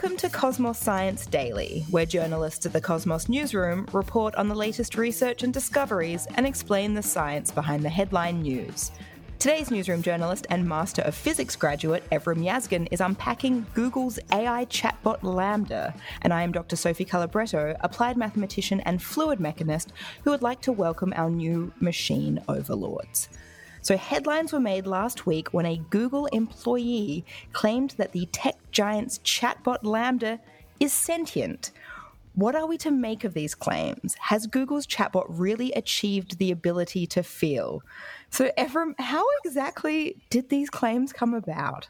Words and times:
Welcome 0.00 0.16
to 0.18 0.28
Cosmos 0.28 0.78
Science 0.78 1.26
Daily, 1.26 1.84
where 1.90 2.06
journalists 2.06 2.64
at 2.64 2.72
the 2.72 2.80
Cosmos 2.80 3.28
newsroom 3.28 3.84
report 3.92 4.32
on 4.36 4.46
the 4.46 4.54
latest 4.54 4.94
research 4.94 5.42
and 5.42 5.52
discoveries 5.52 6.28
and 6.36 6.46
explain 6.46 6.94
the 6.94 7.02
science 7.02 7.50
behind 7.50 7.82
the 7.82 7.88
headline 7.88 8.42
news. 8.42 8.92
Today's 9.40 9.72
newsroom 9.72 10.00
journalist 10.00 10.46
and 10.50 10.68
Master 10.68 11.02
of 11.02 11.16
Physics 11.16 11.56
graduate 11.56 12.08
Evrim 12.12 12.44
Yazgan 12.44 12.86
is 12.92 13.00
unpacking 13.00 13.66
Google's 13.74 14.20
AI 14.30 14.66
chatbot 14.66 15.18
LaMDA. 15.22 15.92
and 16.22 16.32
I 16.32 16.44
am 16.44 16.52
Dr. 16.52 16.76
Sophie 16.76 17.04
Calabretto, 17.04 17.76
applied 17.80 18.16
mathematician 18.16 18.78
and 18.82 19.02
fluid 19.02 19.40
mechanist, 19.40 19.88
who 20.22 20.30
would 20.30 20.42
like 20.42 20.60
to 20.60 20.70
welcome 20.70 21.12
our 21.16 21.28
new 21.28 21.72
machine 21.80 22.40
overlords. 22.46 23.28
So, 23.82 23.96
headlines 23.96 24.52
were 24.52 24.60
made 24.60 24.86
last 24.86 25.26
week 25.26 25.52
when 25.54 25.66
a 25.66 25.80
Google 25.90 26.26
employee 26.26 27.24
claimed 27.52 27.90
that 27.98 28.12
the 28.12 28.26
tech 28.26 28.56
giant's 28.70 29.18
chatbot 29.20 29.82
LaMDA 29.82 30.40
is 30.80 30.92
sentient. 30.92 31.70
What 32.34 32.54
are 32.54 32.66
we 32.66 32.78
to 32.78 32.92
make 32.92 33.24
of 33.24 33.34
these 33.34 33.54
claims? 33.54 34.14
Has 34.20 34.46
Google's 34.46 34.86
chatbot 34.86 35.26
really 35.28 35.72
achieved 35.72 36.38
the 36.38 36.52
ability 36.52 37.06
to 37.08 37.22
feel? 37.22 37.82
So, 38.30 38.50
Evrim, 38.56 38.94
how 38.98 39.24
exactly 39.44 40.16
did 40.30 40.48
these 40.48 40.70
claims 40.70 41.12
come 41.12 41.34
about? 41.34 41.88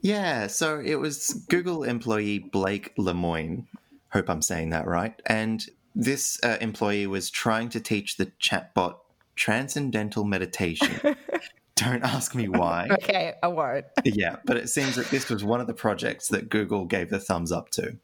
Yeah, 0.00 0.46
so 0.46 0.80
it 0.80 0.94
was 0.94 1.44
Google 1.48 1.84
employee 1.84 2.38
Blake 2.38 2.94
Lemoine. 2.96 3.66
Hope 4.12 4.30
I'm 4.30 4.42
saying 4.42 4.70
that 4.70 4.86
right. 4.86 5.20
And 5.26 5.66
this 5.94 6.38
uh, 6.42 6.58
employee 6.60 7.06
was 7.06 7.30
trying 7.30 7.68
to 7.70 7.80
teach 7.80 8.16
the 8.16 8.26
chatbot 8.40 8.96
transcendental 9.36 10.24
meditation. 10.24 11.16
Don't 11.76 12.02
ask 12.02 12.34
me 12.34 12.48
why. 12.48 12.88
Okay, 12.90 13.34
I 13.42 13.48
won't. 13.48 13.84
yeah, 14.04 14.36
but 14.46 14.56
it 14.56 14.68
seems 14.68 14.96
that 14.96 15.10
this 15.10 15.28
was 15.28 15.44
one 15.44 15.60
of 15.60 15.66
the 15.66 15.74
projects 15.74 16.28
that 16.28 16.48
Google 16.48 16.86
gave 16.86 17.10
the 17.10 17.20
thumbs 17.20 17.52
up 17.52 17.70
to. 17.72 17.98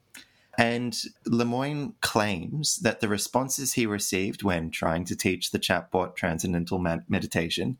And 0.58 0.94
Lemoine 1.27 1.94
claims 2.02 2.77
that 2.80 3.00
the 3.00 3.08
responses 3.08 3.72
he 3.72 3.86
received 3.86 4.42
when 4.42 4.70
trying 4.70 5.06
to 5.06 5.16
teach 5.16 5.50
the 5.50 5.58
chatbot 5.58 6.14
transcendental 6.14 6.78
meditation 7.08 7.78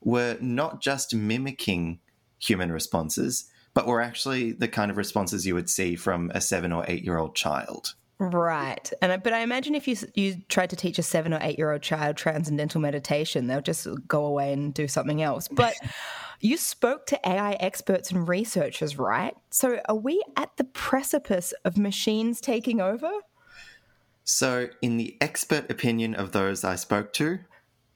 were 0.00 0.36
not 0.40 0.80
just 0.80 1.14
mimicking 1.14 2.00
human 2.40 2.72
responses, 2.72 3.48
but 3.72 3.86
were 3.86 4.00
actually 4.00 4.50
the 4.50 4.66
kind 4.66 4.90
of 4.90 4.96
responses 4.96 5.46
you 5.46 5.54
would 5.54 5.70
see 5.70 5.94
from 5.94 6.32
a 6.34 6.40
seven 6.40 6.72
or 6.72 6.84
eight 6.88 7.04
year 7.04 7.18
old 7.18 7.36
child. 7.36 7.94
Right. 8.22 8.92
And 9.02 9.20
but 9.20 9.32
I 9.32 9.40
imagine 9.40 9.74
if 9.74 9.88
you 9.88 9.96
you 10.14 10.36
tried 10.48 10.70
to 10.70 10.76
teach 10.76 10.96
a 10.96 11.02
7 11.02 11.34
or 11.34 11.40
8 11.42 11.58
year 11.58 11.72
old 11.72 11.82
child 11.82 12.16
transcendental 12.16 12.80
meditation, 12.80 13.48
they'll 13.48 13.60
just 13.60 13.88
go 14.06 14.24
away 14.24 14.52
and 14.52 14.72
do 14.72 14.86
something 14.86 15.20
else. 15.20 15.48
But 15.48 15.74
you 16.40 16.56
spoke 16.56 17.06
to 17.06 17.28
AI 17.28 17.54
experts 17.54 18.12
and 18.12 18.28
researchers, 18.28 18.96
right? 18.96 19.34
So 19.50 19.80
are 19.88 19.96
we 19.96 20.22
at 20.36 20.56
the 20.56 20.62
precipice 20.62 21.52
of 21.64 21.76
machines 21.76 22.40
taking 22.40 22.80
over? 22.80 23.10
So 24.22 24.68
in 24.80 24.98
the 24.98 25.16
expert 25.20 25.68
opinion 25.68 26.14
of 26.14 26.30
those 26.30 26.62
I 26.62 26.76
spoke 26.76 27.12
to, 27.14 27.40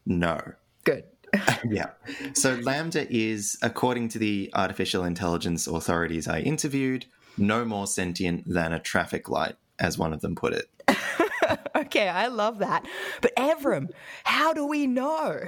no. 0.05 0.41
Good. 0.83 1.05
yeah. 1.69 1.91
So 2.35 2.57
LaMDA 2.57 3.07
is 3.09 3.57
according 3.63 4.09
to 4.09 4.19
the 4.19 4.51
artificial 4.55 5.05
intelligence 5.05 5.69
authorities 5.69 6.27
I 6.27 6.41
interviewed, 6.41 7.07
no 7.39 7.65
more 7.65 7.87
sentient 7.87 8.43
than 8.49 8.73
a 8.73 8.81
traffic 8.81 9.29
light 9.29 9.55
as 9.79 9.99
one 9.99 10.13
of 10.13 10.21
them 10.21 10.35
put 10.35 10.53
it. 10.53 10.71
okay, 11.77 12.09
I 12.09 12.29
love 12.29 12.59
that. 12.59 12.87
But 13.21 13.35
Evrim, 13.37 13.91
how 14.25 14.53
do 14.53 14.67
we 14.67 14.87
know? 14.87 15.41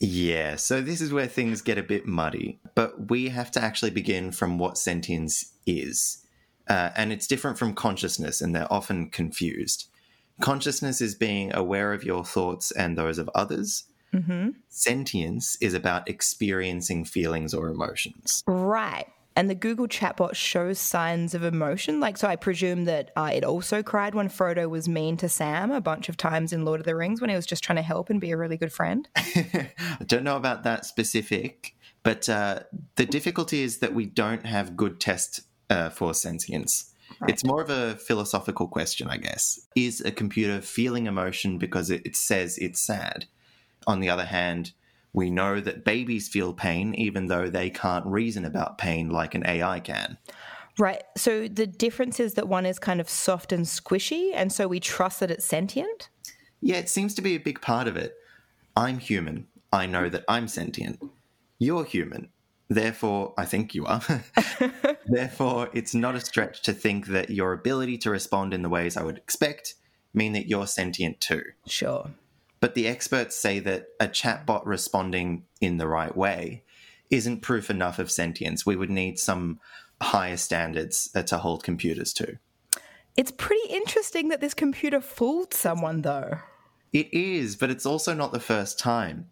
Yeah, 0.00 0.56
so 0.56 0.80
this 0.80 1.00
is 1.00 1.12
where 1.12 1.26
things 1.26 1.62
get 1.62 1.78
a 1.78 1.82
bit 1.82 2.06
muddy, 2.06 2.58
but 2.74 3.10
we 3.10 3.28
have 3.28 3.50
to 3.52 3.62
actually 3.62 3.90
begin 3.90 4.32
from 4.32 4.58
what 4.58 4.76
sentience 4.76 5.52
is. 5.66 6.24
Uh, 6.68 6.90
and 6.96 7.12
it's 7.12 7.26
different 7.26 7.58
from 7.58 7.74
consciousness, 7.74 8.40
and 8.40 8.54
they're 8.54 8.72
often 8.72 9.08
confused. 9.10 9.88
Consciousness 10.40 11.00
is 11.00 11.14
being 11.14 11.54
aware 11.54 11.92
of 11.92 12.04
your 12.04 12.24
thoughts 12.24 12.70
and 12.72 12.98
those 12.98 13.18
of 13.18 13.30
others. 13.34 13.84
Mm-hmm. 14.12 14.50
Sentience 14.68 15.56
is 15.60 15.74
about 15.74 16.08
experiencing 16.08 17.04
feelings 17.04 17.54
or 17.54 17.68
emotions. 17.68 18.42
Right 18.46 19.06
and 19.36 19.50
the 19.50 19.54
Google 19.54 19.88
chatbot 19.88 20.34
shows 20.34 20.78
signs 20.78 21.34
of 21.34 21.42
emotion. 21.42 21.98
Like, 22.00 22.16
so 22.16 22.28
I 22.28 22.36
presume 22.36 22.84
that 22.84 23.10
uh, 23.16 23.30
it 23.32 23.44
also 23.44 23.82
cried 23.82 24.14
when 24.14 24.28
Frodo 24.28 24.68
was 24.68 24.88
mean 24.88 25.16
to 25.18 25.28
Sam 25.28 25.72
a 25.72 25.80
bunch 25.80 26.08
of 26.08 26.16
times 26.16 26.52
in 26.52 26.64
Lord 26.64 26.80
of 26.80 26.86
the 26.86 26.94
Rings 26.94 27.20
when 27.20 27.30
he 27.30 27.36
was 27.36 27.46
just 27.46 27.64
trying 27.64 27.76
to 27.76 27.82
help 27.82 28.10
and 28.10 28.20
be 28.20 28.30
a 28.30 28.36
really 28.36 28.56
good 28.56 28.72
friend. 28.72 29.08
I 29.16 29.72
don't 30.06 30.24
know 30.24 30.36
about 30.36 30.62
that 30.64 30.86
specific, 30.86 31.74
but 32.04 32.28
uh, 32.28 32.60
the 32.94 33.06
difficulty 33.06 33.62
is 33.62 33.78
that 33.78 33.94
we 33.94 34.06
don't 34.06 34.46
have 34.46 34.76
good 34.76 35.00
tests 35.00 35.42
uh, 35.68 35.90
for 35.90 36.14
sentience. 36.14 36.92
Right. 37.20 37.30
It's 37.30 37.44
more 37.44 37.60
of 37.60 37.70
a 37.70 37.96
philosophical 37.96 38.68
question, 38.68 39.08
I 39.08 39.16
guess. 39.16 39.60
Is 39.74 40.00
a 40.00 40.10
computer 40.12 40.60
feeling 40.60 41.06
emotion 41.06 41.58
because 41.58 41.90
it, 41.90 42.02
it 42.06 42.16
says 42.16 42.56
it's 42.58 42.80
sad? 42.80 43.26
On 43.86 44.00
the 44.00 44.08
other 44.08 44.24
hand, 44.24 44.72
we 45.14 45.30
know 45.30 45.60
that 45.60 45.84
babies 45.84 46.28
feel 46.28 46.52
pain 46.52 46.94
even 46.96 47.28
though 47.28 47.48
they 47.48 47.70
can't 47.70 48.04
reason 48.04 48.44
about 48.44 48.76
pain 48.76 49.08
like 49.08 49.34
an 49.34 49.46
AI 49.46 49.80
can. 49.80 50.18
Right. 50.76 51.02
So 51.16 51.46
the 51.46 51.68
difference 51.68 52.18
is 52.18 52.34
that 52.34 52.48
one 52.48 52.66
is 52.66 52.78
kind 52.80 53.00
of 53.00 53.08
soft 53.08 53.52
and 53.52 53.64
squishy, 53.64 54.32
and 54.34 54.52
so 54.52 54.66
we 54.66 54.80
trust 54.80 55.20
that 55.20 55.30
it's 55.30 55.44
sentient? 55.44 56.10
Yeah, 56.60 56.76
it 56.76 56.88
seems 56.88 57.14
to 57.14 57.22
be 57.22 57.36
a 57.36 57.40
big 57.40 57.60
part 57.60 57.86
of 57.86 57.96
it. 57.96 58.16
I'm 58.76 58.98
human. 58.98 59.46
I 59.72 59.86
know 59.86 60.08
that 60.08 60.24
I'm 60.28 60.48
sentient. 60.48 61.00
You're 61.60 61.84
human. 61.84 62.30
Therefore, 62.68 63.34
I 63.38 63.44
think 63.44 63.72
you 63.74 63.86
are. 63.86 64.02
Therefore, 65.06 65.70
it's 65.72 65.94
not 65.94 66.16
a 66.16 66.20
stretch 66.20 66.62
to 66.62 66.72
think 66.72 67.06
that 67.06 67.30
your 67.30 67.52
ability 67.52 67.98
to 67.98 68.10
respond 68.10 68.52
in 68.52 68.62
the 68.62 68.68
ways 68.68 68.96
I 68.96 69.04
would 69.04 69.18
expect 69.18 69.74
mean 70.12 70.32
that 70.32 70.48
you're 70.48 70.66
sentient 70.66 71.20
too. 71.20 71.42
Sure. 71.66 72.10
But 72.64 72.74
the 72.74 72.88
experts 72.88 73.36
say 73.36 73.58
that 73.58 73.88
a 74.00 74.08
chatbot 74.08 74.62
responding 74.64 75.44
in 75.60 75.76
the 75.76 75.86
right 75.86 76.16
way 76.16 76.64
isn't 77.10 77.42
proof 77.42 77.68
enough 77.68 77.98
of 77.98 78.10
sentience. 78.10 78.64
We 78.64 78.74
would 78.74 78.88
need 78.88 79.18
some 79.18 79.60
higher 80.00 80.38
standards 80.38 81.10
uh, 81.14 81.24
to 81.24 81.36
hold 81.36 81.62
computers 81.62 82.14
to. 82.14 82.38
It's 83.18 83.32
pretty 83.32 83.68
interesting 83.68 84.30
that 84.30 84.40
this 84.40 84.54
computer 84.54 85.02
fooled 85.02 85.52
someone, 85.52 86.00
though. 86.00 86.38
It 86.90 87.12
is, 87.12 87.54
but 87.54 87.68
it's 87.68 87.84
also 87.84 88.14
not 88.14 88.32
the 88.32 88.40
first 88.40 88.78
time. 88.78 89.26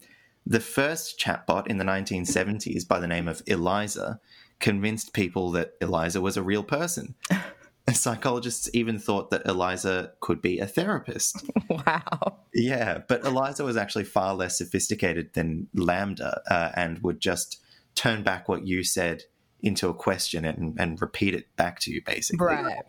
The 0.45 0.61
first 0.61 1.19
chatbot 1.19 1.69
in 1.69 1.79
the 1.79 1.87
1970s, 1.87 2.87
by 2.87 3.01
the 3.01 3.09
name 3.09 3.29
of 3.29 3.43
Eliza, 3.47 4.21
convinced 4.61 5.15
people 5.15 5.51
that 5.53 5.73
Eliza 5.81 6.21
was 6.21 6.37
a 6.37 6.43
real 6.43 6.63
person. 6.63 7.15
Psychologists 7.93 8.71
even 8.73 8.99
thought 8.99 9.31
that 9.31 9.45
Eliza 9.45 10.13
could 10.21 10.41
be 10.41 10.59
a 10.59 10.67
therapist. 10.67 11.45
Wow. 11.87 12.37
Yeah, 12.53 12.99
but 13.09 13.25
Eliza 13.25 13.65
was 13.65 13.79
actually 13.79 14.05
far 14.05 14.35
less 14.35 14.59
sophisticated 14.59 15.33
than 15.33 15.69
LaMDA 15.75 16.41
uh, 16.51 16.71
and 16.75 17.03
would 17.03 17.19
just 17.19 17.63
turn 17.95 18.23
back 18.23 18.47
what 18.47 18.67
you 18.67 18.85
said 18.85 19.23
into 19.63 19.89
a 19.89 19.95
question 19.95 20.45
and, 20.45 20.79
and 20.79 21.01
repeat 21.01 21.35
it 21.35 21.47
back 21.57 21.81
to 21.81 21.91
you, 21.91 22.03
basically. 22.05 22.45
Right. 22.45 22.85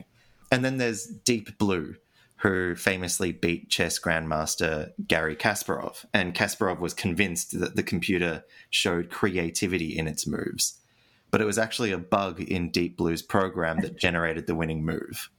And 0.52 0.66
then 0.66 0.80
there's 0.80 1.06
Deep 1.06 1.58
Blue, 1.58 1.96
who 2.38 2.76
famously 2.76 3.32
beat 3.32 3.70
chess 3.70 3.98
grandmaster 3.98 4.92
Garry 5.08 5.38
Kasparov. 5.38 6.06
And 6.14 6.36
Kasparov 6.36 6.80
was 6.80 6.94
convinced 6.94 7.58
that 7.58 7.78
the 7.78 7.84
computer 7.84 8.44
showed 8.70 9.09
creativity 9.09 9.98
in 9.98 10.08
its 10.08 10.28
moves 10.28 10.78
but 11.34 11.42
it 11.42 11.46
was 11.46 11.58
actually 11.58 11.92
a 11.92 11.98
bug 11.98 12.40
in 12.42 12.70
Deep 12.70 12.96
Blue's 12.96 13.24
program 13.24 13.80
that 13.82 13.98
generated 13.98 14.46
the 14.46 14.54
winning 14.54 14.86
move. 14.86 15.32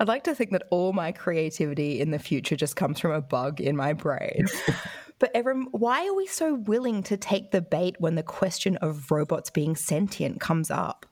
I'd 0.00 0.08
like 0.08 0.24
to 0.24 0.34
think 0.34 0.52
that 0.52 0.62
all 0.70 0.94
my 0.94 1.12
creativity 1.12 2.00
in 2.00 2.12
the 2.12 2.18
future 2.18 2.56
just 2.56 2.76
comes 2.76 2.98
from 2.98 3.10
a 3.10 3.20
bug 3.20 3.60
in 3.60 3.76
my 3.76 3.92
brain. 3.92 4.46
but 5.18 5.34
Evrim, 5.34 5.64
why 5.72 6.08
are 6.08 6.14
we 6.14 6.26
so 6.26 6.54
willing 6.54 7.02
to 7.02 7.18
take 7.18 7.50
the 7.50 7.60
bait 7.60 7.96
when 7.98 8.14
the 8.14 8.22
question 8.22 8.78
of 8.78 9.10
robots 9.10 9.50
being 9.50 9.76
sentient 9.76 10.40
comes 10.40 10.70
up? 10.70 11.04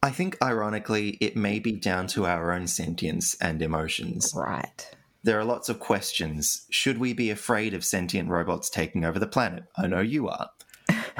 I 0.00 0.10
think, 0.10 0.38
ironically, 0.40 1.18
it 1.20 1.34
may 1.34 1.58
be 1.58 1.72
down 1.72 2.06
to 2.08 2.26
our 2.26 2.52
own 2.52 2.68
sentience 2.68 3.34
and 3.40 3.60
emotions. 3.62 4.32
Right. 4.32 4.94
There 5.24 5.40
are 5.40 5.44
lots 5.44 5.68
of 5.68 5.80
questions. 5.80 6.68
Should 6.70 6.98
we 6.98 7.14
be 7.14 7.30
afraid 7.30 7.74
of 7.74 7.84
sentient 7.84 8.28
robots 8.28 8.70
taking 8.70 9.04
over 9.04 9.18
the 9.18 9.26
planet? 9.26 9.64
I 9.76 9.88
know 9.88 9.98
you 9.98 10.28
are. 10.28 10.50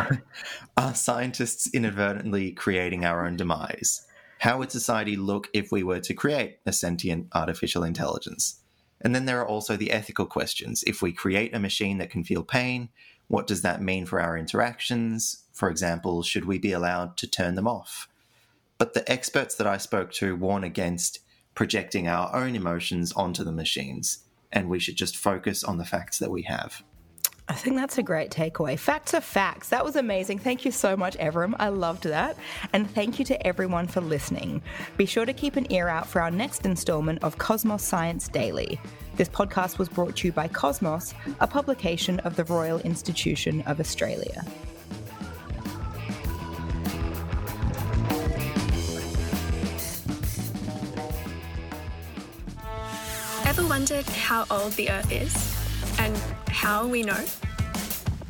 Are 0.76 0.94
scientists 0.94 1.68
inadvertently 1.72 2.52
creating 2.52 3.04
our 3.04 3.26
own 3.26 3.36
demise? 3.36 4.06
How 4.40 4.58
would 4.58 4.72
society 4.72 5.16
look 5.16 5.48
if 5.52 5.70
we 5.70 5.82
were 5.82 6.00
to 6.00 6.14
create 6.14 6.58
a 6.64 6.72
sentient 6.72 7.28
artificial 7.34 7.84
intelligence? 7.84 8.60
And 9.00 9.14
then 9.14 9.26
there 9.26 9.40
are 9.40 9.46
also 9.46 9.76
the 9.76 9.90
ethical 9.90 10.26
questions. 10.26 10.82
If 10.86 11.02
we 11.02 11.12
create 11.12 11.54
a 11.54 11.58
machine 11.58 11.98
that 11.98 12.10
can 12.10 12.24
feel 12.24 12.42
pain, 12.42 12.88
what 13.28 13.46
does 13.46 13.62
that 13.62 13.82
mean 13.82 14.06
for 14.06 14.20
our 14.20 14.36
interactions? 14.36 15.44
For 15.52 15.70
example, 15.70 16.22
should 16.22 16.46
we 16.46 16.58
be 16.58 16.72
allowed 16.72 17.16
to 17.18 17.26
turn 17.26 17.54
them 17.54 17.68
off? 17.68 18.08
But 18.78 18.94
the 18.94 19.10
experts 19.10 19.54
that 19.56 19.66
I 19.66 19.76
spoke 19.76 20.10
to 20.14 20.34
warn 20.34 20.64
against 20.64 21.20
projecting 21.54 22.08
our 22.08 22.34
own 22.34 22.54
emotions 22.54 23.12
onto 23.12 23.44
the 23.44 23.52
machines, 23.52 24.24
and 24.50 24.68
we 24.68 24.78
should 24.78 24.96
just 24.96 25.16
focus 25.16 25.62
on 25.62 25.78
the 25.78 25.84
facts 25.84 26.18
that 26.18 26.30
we 26.30 26.42
have. 26.42 26.82
I 27.48 27.54
think 27.54 27.76
that's 27.76 27.98
a 27.98 28.02
great 28.02 28.30
takeaway. 28.30 28.78
Facts 28.78 29.12
are 29.12 29.20
facts. 29.20 29.70
That 29.70 29.84
was 29.84 29.96
amazing. 29.96 30.38
Thank 30.38 30.64
you 30.64 30.70
so 30.70 30.96
much, 30.96 31.18
Evrim. 31.18 31.54
I 31.58 31.68
loved 31.68 32.04
that. 32.04 32.36
And 32.72 32.88
thank 32.88 33.18
you 33.18 33.24
to 33.24 33.46
everyone 33.46 33.88
for 33.88 34.00
listening. 34.00 34.62
Be 34.96 35.04
sure 35.04 35.26
to 35.26 35.32
keep 35.32 35.56
an 35.56 35.70
ear 35.72 35.88
out 35.88 36.06
for 36.06 36.22
our 36.22 36.30
next 36.30 36.64
installment 36.64 37.24
of 37.24 37.38
Cosmos 37.38 37.82
Science 37.82 38.28
Daily. 38.28 38.80
This 39.16 39.28
podcast 39.28 39.78
was 39.78 39.88
brought 39.88 40.16
to 40.16 40.28
you 40.28 40.32
by 40.32 40.46
Cosmos, 40.46 41.12
a 41.40 41.46
publication 41.46 42.20
of 42.20 42.36
the 42.36 42.44
Royal 42.44 42.78
Institution 42.80 43.62
of 43.62 43.80
Australia. 43.80 44.44
Ever 53.44 53.66
wondered 53.66 54.06
how 54.06 54.46
old 54.50 54.72
the 54.74 54.88
Earth 54.88 55.10
is? 55.10 55.34
And 55.98 56.16
how 56.60 56.86
we 56.86 57.02
know? 57.02 57.24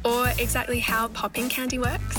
Or 0.04 0.28
exactly 0.38 0.78
how 0.78 1.08
popping 1.08 1.48
candy 1.48 1.78
works? 1.80 2.16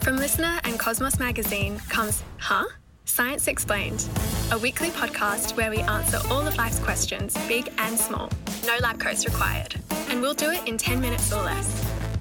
From 0.00 0.16
LiSTNR 0.16 0.60
and 0.64 0.78
Cosmos 0.78 1.18
Magazine 1.18 1.78
comes 1.90 2.22
Huh? 2.38 2.64
Science 3.04 3.46
Explained, 3.46 4.08
a 4.50 4.56
weekly 4.58 4.88
podcast 4.88 5.58
where 5.58 5.70
we 5.70 5.80
answer 5.80 6.18
all 6.30 6.46
of 6.46 6.56
life's 6.56 6.78
questions, 6.78 7.36
big 7.46 7.70
and 7.76 7.98
small. 7.98 8.30
No 8.66 8.78
lab 8.80 8.98
coats 8.98 9.26
required. 9.26 9.74
And 10.08 10.22
we'll 10.22 10.32
do 10.32 10.50
it 10.50 10.66
in 10.66 10.78
10 10.78 11.02
minutes 11.02 11.30
or 11.34 11.42
less. 11.42 11.68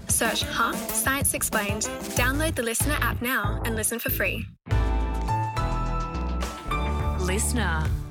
Search 0.09 0.43
Huh? 0.43 0.73
Science 0.89 1.33
Explained, 1.33 1.83
download 2.17 2.53
the 2.53 2.63
LiSTNR 2.63 2.99
app 2.99 3.21
now 3.21 3.61
and 3.63 3.75
listen 3.77 3.97
for 3.97 4.09
free. 4.09 4.45
LiSTNR. 7.19 8.02